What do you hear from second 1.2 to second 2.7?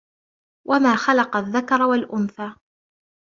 الذَّكَرَ وَالْأُنْثَى